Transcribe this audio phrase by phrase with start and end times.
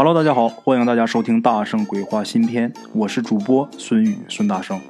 [0.00, 4.80] Hello，大家好，欢迎大家收听《大圣鬼话》新篇，我是主播孙宇孙大圣，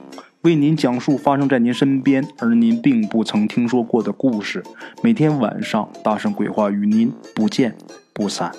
[0.42, 4.62] 为您讲述发生在您身边而您并不曾听说过的故事。
[5.02, 7.74] 每天晚上，《大圣鬼话》与您不见
[8.12, 8.52] 不散。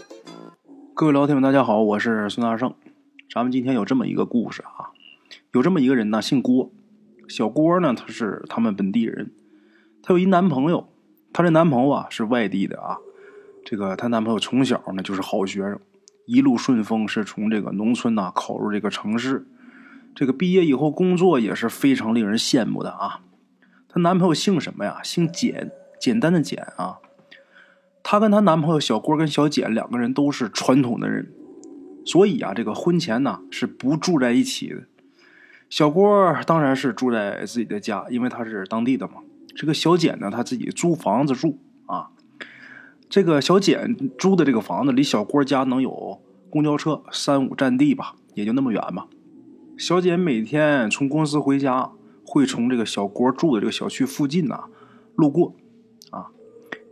[0.96, 2.74] 各位老铁们，大家好，我是孙大圣。
[3.32, 4.90] 咱们今天有这么一个故事啊，
[5.52, 6.72] 有这么一个人呢，姓郭，
[7.28, 9.30] 小郭呢，他是他们本地人，
[10.02, 10.90] 他有一男朋友，
[11.32, 12.98] 他这男朋友啊是外地的啊，
[13.64, 15.80] 这个她男朋友从小呢就是好学生。
[16.30, 19.48] 一路顺风，是从这个农村呐考入这个城市。
[20.14, 23.22] 这个毕业以后工作也是非常令人羡慕的啊。
[23.88, 25.00] 她男朋友姓什么呀？
[25.04, 27.00] 姓简，简单的简啊。
[28.04, 31.32] 她跟她男朋友小郭跟小简两个人都是传统的人，
[32.06, 34.84] 所以啊，这个婚前呢是不住在一起的。
[35.68, 39.16] 小郭当然是住在自己的家，因为他是当地的嘛。
[39.56, 42.12] 这个小简呢，他自己租房子住啊。
[43.10, 49.08] 这个小简租的这个房子离小郭家能有公交车三五站地吧，也就那么远吧。
[49.76, 51.90] 小简每天从公司回家，
[52.24, 54.66] 会从这个小郭住的这个小区附近呢
[55.16, 55.56] 路过，
[56.12, 56.28] 啊，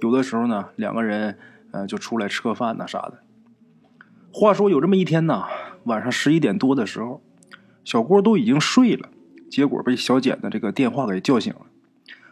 [0.01, 1.37] 有的时候呢，两个人
[1.69, 3.19] 呃就出来吃个饭呐啥的。
[4.33, 5.45] 话说有这么一天呐，
[5.83, 7.21] 晚上十一点多的时候，
[7.83, 9.09] 小郭都已经睡了，
[9.51, 11.61] 结果被小简的这个电话给叫醒了。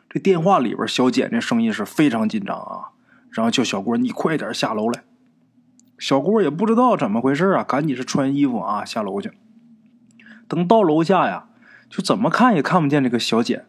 [0.09, 2.94] 这电话里边，小简这声音是非常紧张啊。
[3.35, 5.03] 然后叫小郭，你快点下楼来。
[5.99, 9.29] 小郭也不知道怎么回事啊，赶紧是穿衣服啊下楼去。
[10.47, 11.49] 等到楼下呀，
[11.89, 13.65] 就怎么看也看不见这个小简。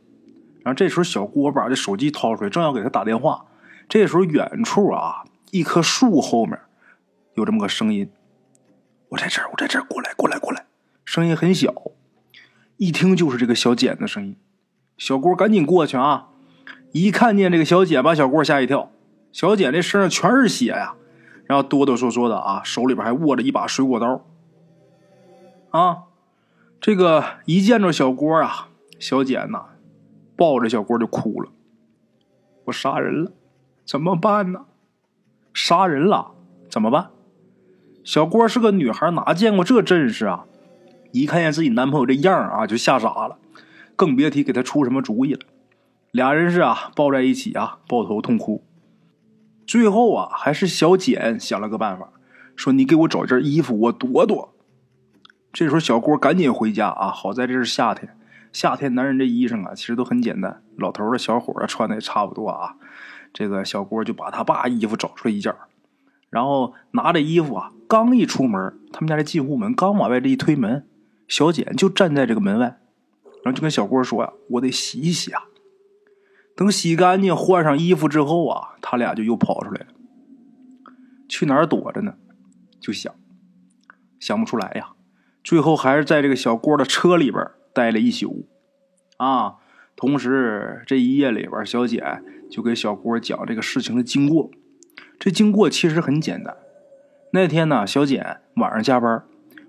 [0.63, 3.47] 然后这时候小郭把这手机掏出来，正要给他打电话。
[3.89, 6.57] 这时候远处啊，一棵树后面
[7.35, 8.09] 有这么个声音
[9.11, 10.67] ：“我在这儿，我在这儿，过来，过来，过来。”
[11.05, 11.73] 声音很小，
[12.77, 14.37] 一听就是这个小简的声音。
[14.97, 16.29] 小郭赶紧过去啊，
[16.93, 18.93] 一看见这个小简，把小郭吓一跳。
[19.37, 20.95] 小简这身上全是血呀，
[21.45, 24.25] 然后哆哆嗦嗦的啊，手里边还握着一把水果刀。
[25.69, 26.05] 啊，
[26.81, 29.67] 这个一见着小郭啊，小简呐，
[30.37, 31.51] 抱着小郭就哭了。
[32.65, 33.33] 我杀人了，
[33.85, 34.65] 怎么办呢？
[35.53, 36.31] 杀人了
[36.71, 37.11] 怎么办？
[38.03, 40.47] 小郭是个女孩，哪见过这阵势啊？
[41.13, 43.37] 一看见自己男朋友这样啊，就吓傻了，
[43.97, 45.41] 更别提给他出什么主意了。
[46.11, 48.65] 俩人是啊，抱在一起啊，抱头痛哭。
[49.67, 52.13] 最后啊，还是小简想了个办法，
[52.55, 54.55] 说：“你给我找件衣服，我躲躲。”
[55.53, 57.09] 这时候小郭赶紧回家啊！
[57.09, 58.17] 好在这是夏天，
[58.53, 62.77] 夏天男人这衣裳啊，其实都很简单，老头的小伙啊穿的也差不多啊。
[63.33, 65.55] 这个小郭就把他爸衣服找出来一件，
[66.31, 70.87] 然后拿着衣服啊，刚一出门，他们家这进户门刚往外这一推门，
[71.27, 72.79] 小简就站在这个门外，
[73.43, 75.45] 然后就跟小郭说：“呀，我得洗一洗啊。”
[76.57, 79.87] 等洗干净、换上衣服之后啊，他俩就又跑出来了。
[81.29, 82.15] 去哪儿躲着呢？
[82.81, 83.15] 就想
[84.19, 84.95] 想不出来呀。
[85.45, 88.49] 最后还是在这个小郭的车里边待了一宿
[89.19, 89.57] 啊。
[89.95, 94.51] 同时这一夜里边，小简就给小郭讲这个事情的经过。
[95.19, 96.57] 这经过其实很简单。
[97.33, 99.25] 那天呢，小简晚上加班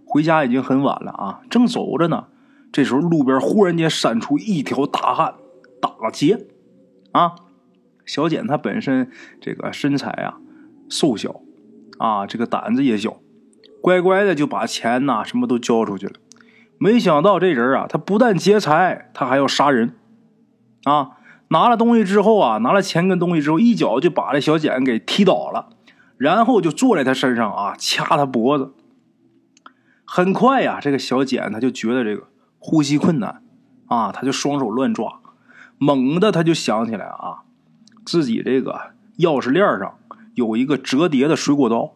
[0.06, 2.28] 回家已经很晚了啊，正走着呢，
[2.72, 5.36] 这时候路边忽然间闪出一条大汉，
[5.82, 6.48] 打劫。
[7.18, 7.34] 啊，
[8.06, 9.10] 小简她本身
[9.42, 10.38] 这个身材啊
[10.88, 11.42] 瘦小，
[11.98, 13.18] 啊这个胆子也小，
[13.82, 16.14] 乖乖的就把钱呐什么都交出去了。
[16.78, 19.96] 没想到这人啊，他不但劫财，他还要杀人。
[20.84, 21.18] 啊，
[21.48, 25.70] 拿了东西之后啊，拿了钱跟东西之后，一脚就把这小简给踢倒了，
[26.18, 28.74] 然后就坐在他身上啊掐他脖子。
[30.06, 32.28] 很快呀，这个小简他就觉得这个
[32.60, 33.42] 呼吸困难，
[33.88, 35.20] 啊，他就双手乱抓。
[35.78, 37.44] 猛的，他就想起来啊，
[38.06, 39.98] 自己这个钥匙链上
[40.34, 41.94] 有一个折叠的水果刀。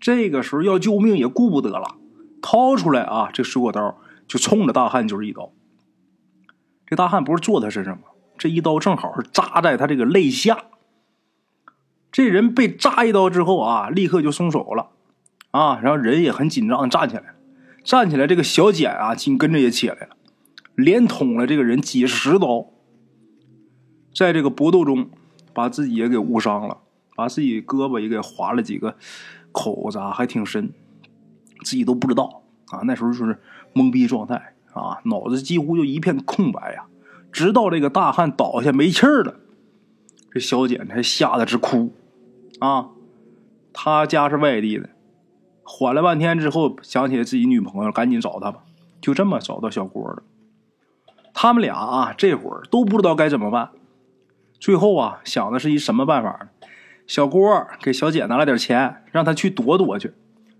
[0.00, 1.96] 这个时候要救命也顾不得了，
[2.42, 5.50] 掏出来啊，这水果刀就冲着大汉就是一刀。
[6.86, 8.04] 这大汉不是坐他身上吗？
[8.38, 10.64] 这一刀正好是扎在他这个肋下。
[12.12, 14.90] 这人被扎一刀之后啊，立刻就松手了
[15.50, 17.34] 啊，然后人也很紧张站起来
[17.82, 20.16] 站起来，这个小简啊，紧跟着也起来了，
[20.74, 22.66] 连捅了这个人几十刀。
[24.16, 25.10] 在这个搏斗中，
[25.52, 26.78] 把自己也给误伤了，
[27.14, 28.96] 把自己胳膊也给划了几个
[29.52, 30.72] 口子，还挺深，
[31.62, 32.80] 自己都不知道啊。
[32.84, 33.38] 那时候就是
[33.74, 36.86] 懵逼状态啊，脑子几乎就一片空白呀。
[37.30, 39.34] 直到这个大汉倒下没气儿了，
[40.32, 41.92] 这小简才吓得直哭
[42.60, 42.88] 啊。
[43.74, 44.88] 他家是外地的，
[45.62, 48.64] 缓了半天之后，想起来自己女朋友，赶紧找他吧。
[49.02, 50.22] 就这么找到小郭了。
[51.34, 53.68] 他们俩啊，这会儿都不知道该怎么办。
[54.58, 56.48] 最后啊，想的是一什么办法呢？
[57.06, 60.12] 小郭给小姐拿了点钱，让他去躲躲去，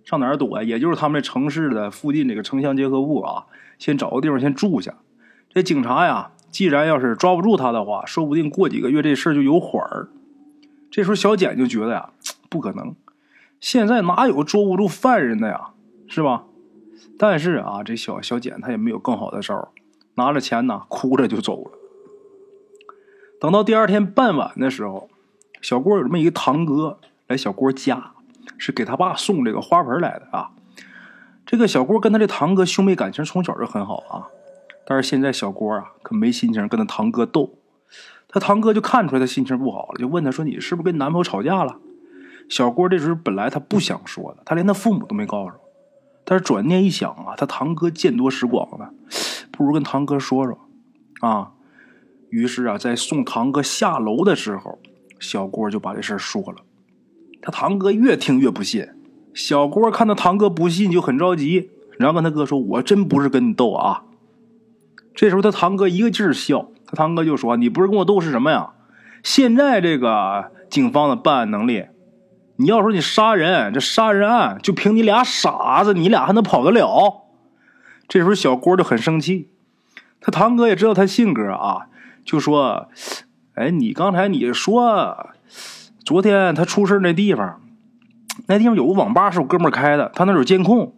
[0.04, 0.62] 上哪儿躲呀？
[0.62, 3.46] 也就是他们这城市的附近这个城乡结合部啊，
[3.78, 4.94] 先找个地方先住下。
[5.52, 10.08] 这警察呀，既然要是抓不住他的话，说不定过几个月这事儿就有缓儿。
[10.90, 12.10] 这时候小简就觉得呀，
[12.48, 12.94] 不可能，
[13.58, 15.70] 现在哪有捉不住犯人的呀，
[16.06, 16.44] 是吧？
[17.18, 19.68] 但是啊，这小小简他也没有更好的招儿，
[20.14, 21.70] 拿着钱呢，哭着就走了。
[23.40, 25.08] 等到第二天傍晚的时候，
[25.60, 28.12] 小郭有这么一个堂哥来小郭家，
[28.56, 30.50] 是给他爸送这个花盆来的啊。
[31.44, 34.26] 这个小郭跟他这堂哥兄妹感情从小就很好啊，
[34.86, 37.50] 但是现在小郭啊可没心情跟他堂哥斗。
[38.28, 41.78] 他堂哥就看出来他心情不好了，就问他说：“你是不是跟男朋友吵架了？”
[42.48, 45.52] 小郭这时候本来他不想说的，他连他父母都没告诉。
[46.24, 48.90] 但是转念一想啊，他堂哥见多识广的，
[49.52, 50.58] 不如跟堂哥说说
[51.20, 51.52] 啊。
[52.30, 54.78] 于是啊，在送堂哥下楼的时候，
[55.20, 56.56] 小郭就把这事说了。
[57.40, 58.88] 他堂哥越听越不信。
[59.32, 64.04] 小郭看到堂哥不信，就很着急，然后跟他哥说：“我真不是跟你斗啊。”
[65.14, 66.68] 这时候他堂哥一个劲儿笑。
[66.86, 68.72] 他堂哥就说：“你不是跟我斗是什么呀？
[69.22, 71.86] 现在这个警方的办案能力。”
[72.58, 77.24] 你要说你杀人，这杀人案就凭你俩傻子，你俩还能跑得了？
[78.08, 79.50] 这时候小郭就很生气，
[80.22, 81.88] 他堂哥也知道他性格啊，
[82.26, 82.88] 就说
[83.54, 85.30] ：“哎，你刚才你说，
[86.04, 87.62] 昨天他出事那地方，
[88.48, 90.92] 那地方有个网吧是我哥们开的，他那有监控，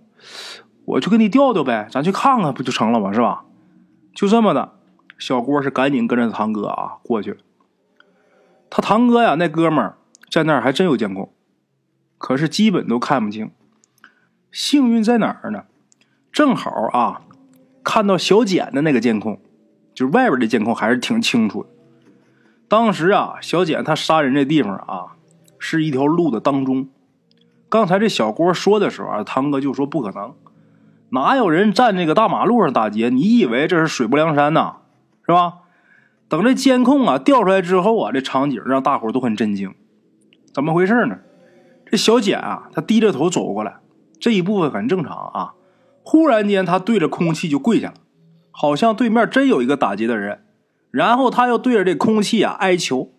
[0.86, 3.12] 我去给你调调呗，咱去看看不就成了吗？
[3.12, 3.44] 是吧？
[4.14, 4.72] 就这么的，
[5.18, 7.36] 小郭是赶紧跟着堂哥啊过去。
[8.70, 9.92] 他堂哥呀，那哥们
[10.30, 11.32] 在那儿还真有监控。”
[12.18, 13.52] 可是基本都看不清，
[14.50, 15.66] 幸运在哪儿呢？
[16.32, 17.22] 正好啊，
[17.84, 19.40] 看到小简的那个监控，
[19.98, 21.68] 就是外边的监控还是挺清楚的。
[22.68, 25.16] 当时啊，小简他杀人这地方啊，
[25.58, 26.88] 是一条路的当中。
[27.68, 30.34] 刚才这小郭说的时候啊，堂哥就说不可能，
[31.08, 33.08] 哪有人站这个大马路上打劫？
[33.08, 34.76] 你以为这是水泊梁山呐？
[35.26, 35.54] 是吧？
[36.28, 39.74] 等这监控啊调出来之后啊，这场景让大伙都很震惊，
[40.54, 41.18] 怎么回事呢？
[41.90, 43.78] 这小简啊，他低着头走过来，
[44.20, 45.54] 这一部分很正常啊。
[46.04, 47.94] 忽然间，他对着空气就跪下了，
[48.60, 50.44] 好像对面真有一个打劫的人。
[50.90, 53.12] 然后他又对着这空气啊哀求。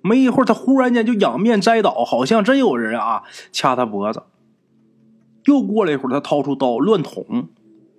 [0.00, 4.22] 没一会儿，他忽然间就仰面栽倒，好像真有人啊掐他脖子。
[5.44, 7.50] 又过了一会儿，他掏出刀乱捅，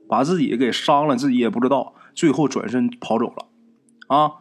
[0.10, 1.94] 把自己给伤了，自己也不知道。
[2.16, 3.46] 最后转身跑走了。
[4.08, 4.32] 啊，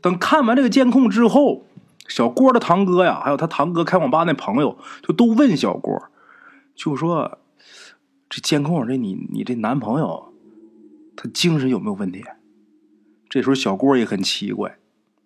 [0.00, 1.66] 等看完这个监控之后。
[2.08, 5.92] 小郭的堂哥呀，还有他堂哥开网吧那朋友，就都问小郭，
[6.76, 7.38] 就说
[8.30, 10.32] ：“这监控这你你这男朋友，
[11.26, 12.24] 精神有没有问题？”
[13.28, 14.78] 这时候小郭也很奇怪，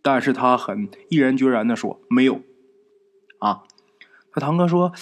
[0.03, 2.41] 但是他很毅然决然的说：“没有。”
[3.41, 3.63] 啊，
[4.33, 4.93] 他堂哥说：“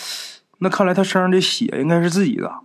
[0.59, 2.61] 那看来他身上这血应该是自己的，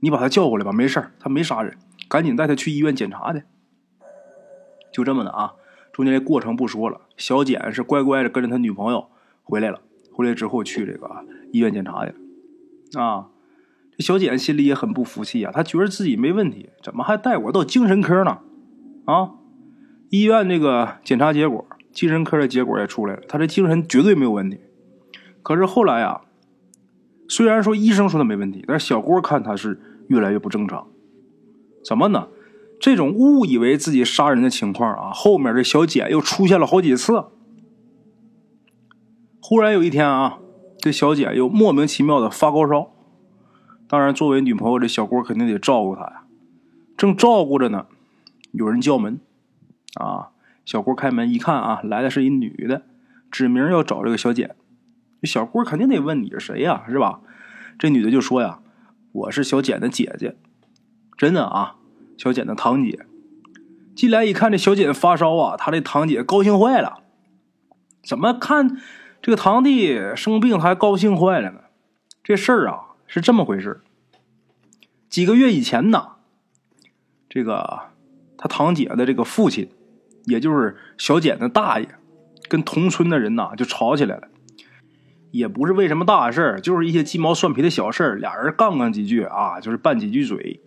[0.00, 1.76] 你把他叫过来吧，没事他没杀人，
[2.08, 3.42] 赶紧带他去医院检查去。”
[4.92, 5.54] 就这么的啊。
[5.92, 9.08] 中间这过程不说了，小简是乖乖的跟着他女朋友
[9.42, 9.82] 回来了。
[10.12, 13.02] 回来之后去这个医院检查去了。
[13.02, 13.28] 啊，
[14.00, 18.38] 小简心里也很不服气啊，他觉得自己没问题，怎么还带我到精神科呢？
[19.04, 19.32] 啊，
[20.08, 24.58] 医院那个检查结果，精神科的结果也出来了，他这精神绝对没有问题。
[25.42, 26.22] 可是后来啊，
[27.28, 30.86] 虽然说医生说他没问题，但是小郭看他是越来越不正常。
[31.84, 32.28] 怎么呢？
[32.80, 37.24] 这种误以为自己杀人的情况啊，后面这小简又出现了好几次。
[39.42, 40.38] 忽然有一天啊，
[40.78, 42.92] 这小简又莫名其妙的发高烧。
[43.90, 46.22] 当然，作为女朋友，这小郭肯定得照顾她呀。
[46.96, 47.86] 正照顾着呢，
[48.52, 49.18] 有人叫门。
[49.94, 50.30] 啊，
[50.64, 52.82] 小郭开门一看啊，来的是一女的，
[53.32, 54.54] 指名要找这个小简。
[55.20, 57.18] 这小郭肯定得问你是谁呀，是吧？
[57.80, 58.60] 这女的就说呀
[59.10, 60.36] ：“我是小简的姐姐，
[61.18, 61.74] 真的啊。”
[62.16, 63.06] 小简的堂姐
[63.96, 67.02] 进来一看，这小简发烧啊，他这堂姐高兴坏了。
[68.04, 68.80] 怎么看
[69.20, 71.62] 这个堂弟生病还高兴坏了呢？
[72.22, 73.80] 这事儿啊是这么回事
[75.08, 76.10] 几个月以前呢，
[77.28, 77.88] 这个
[78.38, 79.68] 他堂姐的这个父亲，
[80.26, 81.88] 也就是小简的大爷，
[82.48, 84.28] 跟同村的人呐就吵起来了。
[85.32, 90.60] 也不是为什么大事儿，就是一些鸡毛蒜皮的小事儿，俩人杠杠几句啊，就是拌几句嘴。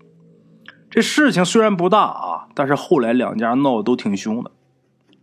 [0.89, 4.51] 这事情虽然不大啊，但是后来两家闹得都挺凶的。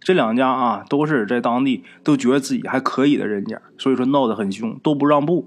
[0.01, 5.47] 这两家啊，都是在当地都觉得自己还可以的人家，所以说闹得很凶，都不让步。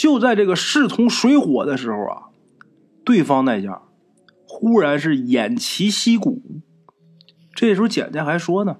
[0.00, 2.22] 就在这个势同水火的时候啊，
[3.04, 3.82] 对方那家
[4.46, 6.40] 忽然是偃旗息鼓。
[7.54, 8.78] 这时候简家还说呢：“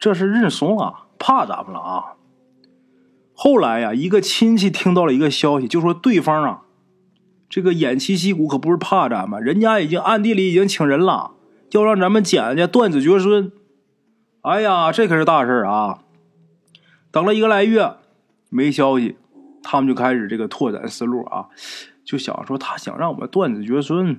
[0.00, 2.04] 这是认怂了，怕咱们了啊。”
[3.36, 6.62] 后来呀，一个亲戚听到了一个消息，就说对方啊
[7.50, 11.32] 这个偃旗息鼓可不是怕咱们，人家已经暗地里已经请人了，
[11.72, 13.52] 要让咱们捡家断子绝孙。
[14.40, 15.98] 哎呀，这可是大事啊！
[17.10, 17.96] 等了一个来月，
[18.48, 19.18] 没消息，
[19.68, 21.48] 他们就开始这个拓展思路啊，
[22.04, 24.16] 就想说他想让我们断子绝孙，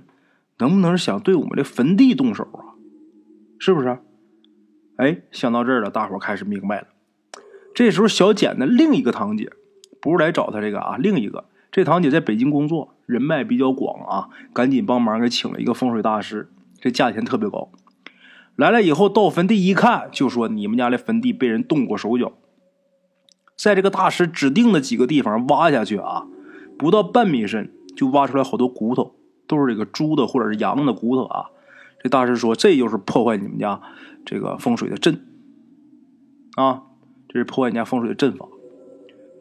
[0.57, 2.75] 能不能想对我们的坟地动手啊？
[3.57, 3.97] 是不是？
[4.97, 6.87] 哎，想到这儿了，大伙开始明白了。
[7.73, 9.49] 这时候，小简的另一个堂姐
[10.01, 17.71] 不是来找他这个啊，另一个这堂姐在北京工作，人脉比较广啊，赶紧帮忙给请了一个风水大师，这价钱特别高。
[18.57, 22.33] 来了以后，到坟地一看，就说你们家的坟地被人动过手脚，
[23.57, 26.27] 在这个大师指定的几个地方挖下去啊，
[26.77, 29.15] 不到半米深就挖出来好多骨头，
[29.47, 31.47] 都是这个猪的或者是羊的骨头啊。
[32.01, 33.81] 这大师说，这就是破坏你们家
[34.23, 35.25] 这个风水的阵
[36.55, 36.83] 啊，
[37.27, 38.45] 这是破坏你家风水的阵法。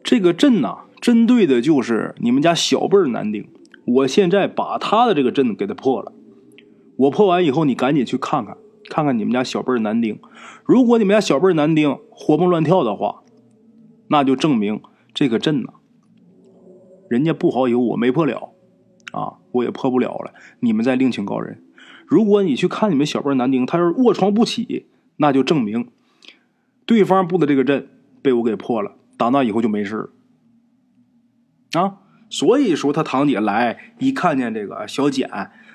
[0.03, 3.47] 这个阵呐，针对的就是你们家小辈男丁。
[3.85, 6.11] 我现在把他的这个阵给他破了，
[6.97, 8.57] 我破完以后，你赶紧去看看。
[8.89, 10.17] 看看你们家小辈男丁，
[10.65, 13.21] 如果你们家小辈男丁活蹦乱跳的话，
[14.09, 14.81] 那就证明
[15.13, 15.73] 这个阵呢，
[17.09, 18.53] 人家布好以后，我没破了，
[19.11, 20.33] 啊，我也破不了了。
[20.59, 21.63] 你们再另请高人。
[22.05, 24.87] 如果你去看你们小辈男丁，他要是卧床不起，
[25.17, 25.89] 那就证明
[26.85, 27.89] 对方布的这个阵
[28.21, 28.95] 被我给破了。
[29.17, 30.11] 打那以后就没事
[31.73, 31.97] 啊。
[32.29, 35.29] 所以说他堂姐来一看见这个小简。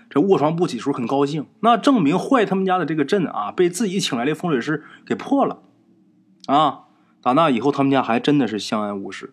[0.09, 5.63] 这卧床不起时候很高兴，那证明坏他们家的这个阵啊，被自己请来的风水师给破了，
[6.49, 6.85] 啊，
[7.23, 9.33] 打那以后他们家还真的是相安无事，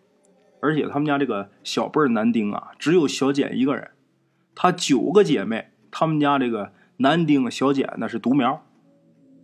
[0.61, 3.89] 而且他们家这个小辈男丁啊，只有小简一个人，
[4.53, 8.63] 他九个姐妹，他们家这个男丁小简那是独苗，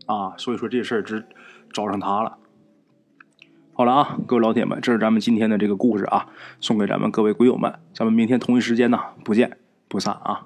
[0.05, 1.25] 啊，所以说这事儿只
[1.73, 2.37] 找上他了。
[3.73, 6.27] 好了啊，各位老铁们，这是咱们今天的这个故事啊，
[6.61, 10.45] 送给咱们各位鬼友们，咱们明天同一时间呢，不见不散啊。